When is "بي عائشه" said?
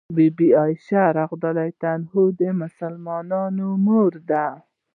0.37-1.03